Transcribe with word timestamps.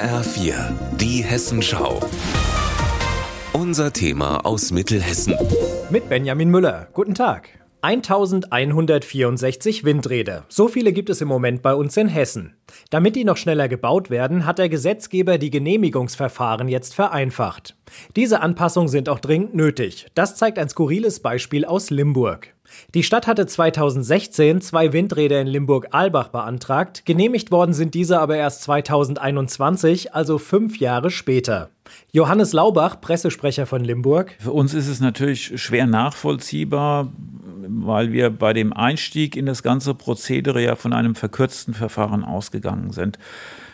HR4, 0.00 0.54
die 0.96 1.22
Hessenschau. 1.22 2.00
Unser 3.52 3.92
Thema 3.92 4.46
aus 4.46 4.72
Mittelhessen. 4.72 5.34
Mit 5.90 6.08
Benjamin 6.08 6.48
Müller. 6.48 6.88
Guten 6.94 7.14
Tag. 7.14 7.50
1164 7.82 9.84
Windräder. 9.84 10.46
So 10.48 10.68
viele 10.68 10.94
gibt 10.94 11.10
es 11.10 11.20
im 11.20 11.28
Moment 11.28 11.60
bei 11.60 11.74
uns 11.74 11.98
in 11.98 12.08
Hessen. 12.08 12.54
Damit 12.88 13.14
die 13.14 13.24
noch 13.24 13.36
schneller 13.36 13.68
gebaut 13.68 14.08
werden, 14.08 14.46
hat 14.46 14.58
der 14.58 14.70
Gesetzgeber 14.70 15.36
die 15.36 15.50
Genehmigungsverfahren 15.50 16.68
jetzt 16.68 16.94
vereinfacht. 16.94 17.76
Diese 18.16 18.40
Anpassungen 18.40 18.88
sind 18.88 19.10
auch 19.10 19.18
dringend 19.18 19.54
nötig. 19.54 20.06
Das 20.14 20.34
zeigt 20.34 20.58
ein 20.58 20.70
skurriles 20.70 21.20
Beispiel 21.20 21.66
aus 21.66 21.90
Limburg. 21.90 22.54
Die 22.94 23.02
Stadt 23.02 23.26
hatte 23.26 23.46
2016 23.46 24.60
zwei 24.60 24.92
Windräder 24.92 25.40
in 25.40 25.46
Limburg-Albach 25.46 26.28
beantragt, 26.28 27.04
genehmigt 27.06 27.50
worden 27.50 27.72
sind 27.72 27.94
diese 27.94 28.20
aber 28.20 28.36
erst 28.36 28.62
2021, 28.62 30.14
also 30.14 30.38
fünf 30.38 30.78
Jahre 30.78 31.10
später. 31.10 31.70
Johannes 32.12 32.52
Laubach, 32.52 33.00
Pressesprecher 33.00 33.66
von 33.66 33.82
Limburg. 33.82 34.34
Für 34.38 34.52
uns 34.52 34.74
ist 34.74 34.88
es 34.88 35.00
natürlich 35.00 35.60
schwer 35.60 35.86
nachvollziehbar, 35.86 37.12
weil 37.66 38.12
wir 38.12 38.30
bei 38.30 38.52
dem 38.52 38.72
Einstieg 38.72 39.36
in 39.36 39.46
das 39.46 39.62
ganze 39.62 39.94
Prozedere 39.94 40.62
ja 40.62 40.76
von 40.76 40.92
einem 40.92 41.14
verkürzten 41.14 41.74
Verfahren 41.74 42.24
ausgegangen 42.24 42.92
sind. 42.92 43.18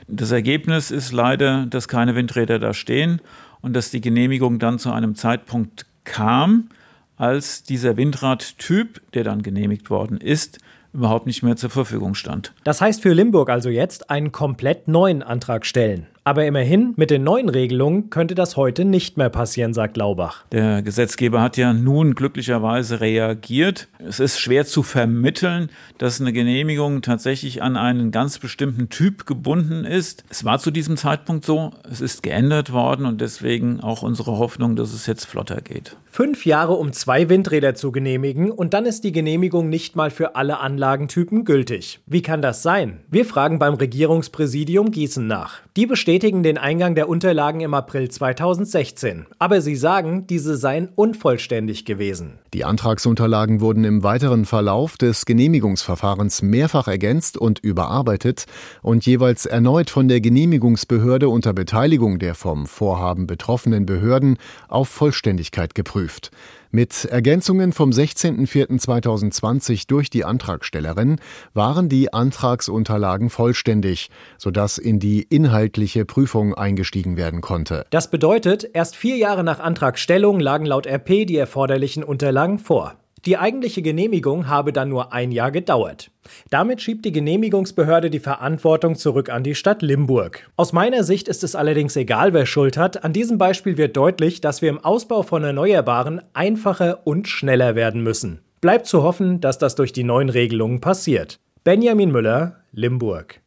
Das 0.08 0.30
Ergebnis 0.30 0.90
ist 0.90 1.12
leider, 1.12 1.66
dass 1.66 1.88
keine 1.88 2.14
Windräder 2.14 2.58
da 2.58 2.74
stehen 2.74 3.20
und 3.60 3.74
dass 3.74 3.90
die 3.90 4.00
Genehmigung 4.00 4.58
dann 4.58 4.78
zu 4.78 4.92
einem 4.92 5.14
Zeitpunkt 5.14 5.86
kam, 6.04 6.68
als 7.16 7.62
dieser 7.62 7.96
Windradtyp, 7.96 9.00
der 9.12 9.24
dann 9.24 9.42
genehmigt 9.42 9.90
worden 9.90 10.18
ist, 10.18 10.58
überhaupt 10.92 11.26
nicht 11.26 11.42
mehr 11.42 11.56
zur 11.56 11.70
Verfügung 11.70 12.14
stand. 12.14 12.52
Das 12.64 12.80
heißt 12.80 13.02
für 13.02 13.12
Limburg 13.12 13.50
also 13.50 13.68
jetzt 13.68 14.10
einen 14.10 14.32
komplett 14.32 14.88
neuen 14.88 15.22
Antrag 15.22 15.66
stellen. 15.66 16.06
Aber 16.26 16.44
immerhin, 16.44 16.92
mit 16.96 17.10
den 17.10 17.22
neuen 17.22 17.48
Regelungen 17.48 18.10
könnte 18.10 18.34
das 18.34 18.56
heute 18.56 18.84
nicht 18.84 19.16
mehr 19.16 19.30
passieren, 19.30 19.72
sagt 19.72 19.96
Laubach. 19.96 20.44
Der 20.50 20.82
Gesetzgeber 20.82 21.40
hat 21.40 21.56
ja 21.56 21.72
nun 21.72 22.16
glücklicherweise 22.16 23.00
reagiert. 23.00 23.86
Es 24.00 24.18
ist 24.18 24.40
schwer 24.40 24.66
zu 24.66 24.82
vermitteln, 24.82 25.70
dass 25.98 26.20
eine 26.20 26.32
Genehmigung 26.32 27.00
tatsächlich 27.00 27.62
an 27.62 27.76
einen 27.76 28.10
ganz 28.10 28.40
bestimmten 28.40 28.88
Typ 28.88 29.24
gebunden 29.24 29.84
ist. 29.84 30.24
Es 30.28 30.44
war 30.44 30.58
zu 30.58 30.72
diesem 30.72 30.96
Zeitpunkt 30.96 31.44
so, 31.44 31.70
es 31.88 32.00
ist 32.00 32.24
geändert 32.24 32.72
worden 32.72 33.06
und 33.06 33.20
deswegen 33.20 33.78
auch 33.78 34.02
unsere 34.02 34.36
Hoffnung, 34.36 34.74
dass 34.74 34.92
es 34.94 35.06
jetzt 35.06 35.26
flotter 35.26 35.60
geht. 35.60 35.96
Fünf 36.06 36.44
Jahre, 36.44 36.72
um 36.72 36.92
zwei 36.92 37.28
Windräder 37.28 37.76
zu 37.76 37.92
genehmigen 37.92 38.50
und 38.50 38.74
dann 38.74 38.84
ist 38.84 39.04
die 39.04 39.12
Genehmigung 39.12 39.68
nicht 39.68 39.94
mal 39.94 40.10
für 40.10 40.34
alle 40.34 40.58
Anlagentypen 40.58 41.44
gültig. 41.44 42.00
Wie 42.06 42.22
kann 42.22 42.42
das 42.42 42.64
sein? 42.64 43.00
Wir 43.10 43.26
fragen 43.26 43.60
beim 43.60 43.74
Regierungspräsidium 43.74 44.90
Gießen 44.90 45.24
nach. 45.24 45.60
Die 45.76 45.86
besteht 45.86 46.15
bestätigen 46.16 46.42
den 46.42 46.56
Eingang 46.56 46.94
der 46.94 47.10
Unterlagen 47.10 47.60
im 47.60 47.74
April 47.74 48.10
2016. 48.10 49.26
Aber 49.38 49.60
sie 49.60 49.76
sagen, 49.76 50.26
diese 50.26 50.56
seien 50.56 50.88
unvollständig 50.94 51.84
gewesen. 51.84 52.38
Die 52.54 52.64
Antragsunterlagen 52.64 53.60
wurden 53.60 53.84
im 53.84 54.02
weiteren 54.02 54.46
Verlauf 54.46 54.96
des 54.96 55.26
Genehmigungsverfahrens 55.26 56.40
mehrfach 56.40 56.88
ergänzt 56.88 57.36
und 57.36 57.58
überarbeitet 57.58 58.46
und 58.80 59.04
jeweils 59.04 59.44
erneut 59.44 59.90
von 59.90 60.08
der 60.08 60.22
Genehmigungsbehörde 60.22 61.28
unter 61.28 61.52
Beteiligung 61.52 62.18
der 62.18 62.34
vom 62.34 62.64
Vorhaben 62.64 63.26
betroffenen 63.26 63.84
Behörden 63.84 64.38
auf 64.68 64.88
Vollständigkeit 64.88 65.74
geprüft. 65.74 66.30
Mit 66.70 67.04
Ergänzungen 67.04 67.72
vom 67.72 67.90
16.04.2020 67.90 69.86
durch 69.86 70.10
die 70.10 70.24
Antragstellerin 70.24 71.20
waren 71.54 71.88
die 71.88 72.12
Antragsunterlagen 72.12 73.30
vollständig, 73.30 74.10
sodass 74.38 74.78
in 74.78 74.98
die 74.98 75.22
inhaltliche 75.22 76.04
Prüfung 76.04 76.54
eingestiegen 76.54 77.16
werden 77.16 77.40
konnte. 77.40 77.86
Das 77.90 78.10
bedeutet, 78.10 78.68
erst 78.72 78.96
vier 78.96 79.16
Jahre 79.16 79.44
nach 79.44 79.60
Antragstellung 79.60 80.40
lagen 80.40 80.66
laut 80.66 80.86
RP 80.86 81.26
die 81.26 81.36
erforderlichen 81.36 82.02
Unterlagen 82.04 82.58
vor. 82.58 82.96
Die 83.26 83.36
eigentliche 83.36 83.82
Genehmigung 83.82 84.46
habe 84.46 84.72
dann 84.72 84.88
nur 84.88 85.12
ein 85.12 85.32
Jahr 85.32 85.50
gedauert. 85.50 86.12
Damit 86.48 86.80
schiebt 86.80 87.04
die 87.04 87.10
Genehmigungsbehörde 87.10 88.08
die 88.08 88.20
Verantwortung 88.20 88.94
zurück 88.94 89.30
an 89.30 89.42
die 89.42 89.56
Stadt 89.56 89.82
Limburg. 89.82 90.48
Aus 90.56 90.72
meiner 90.72 91.02
Sicht 91.02 91.26
ist 91.26 91.42
es 91.42 91.56
allerdings 91.56 91.96
egal, 91.96 92.32
wer 92.32 92.46
Schuld 92.46 92.76
hat. 92.76 93.02
An 93.02 93.12
diesem 93.12 93.36
Beispiel 93.36 93.76
wird 93.76 93.96
deutlich, 93.96 94.40
dass 94.40 94.62
wir 94.62 94.70
im 94.70 94.78
Ausbau 94.78 95.22
von 95.22 95.42
Erneuerbaren 95.42 96.22
einfacher 96.34 97.00
und 97.04 97.26
schneller 97.26 97.74
werden 97.74 98.02
müssen. 98.02 98.42
Bleibt 98.60 98.86
zu 98.86 99.02
hoffen, 99.02 99.40
dass 99.40 99.58
das 99.58 99.74
durch 99.74 99.92
die 99.92 100.04
neuen 100.04 100.28
Regelungen 100.28 100.80
passiert. 100.80 101.40
Benjamin 101.64 102.12
Müller, 102.12 102.60
Limburg. 102.70 103.40